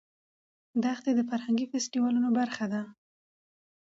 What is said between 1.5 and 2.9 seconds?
فستیوالونو برخه ده.